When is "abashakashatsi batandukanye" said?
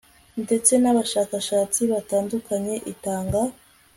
0.91-2.75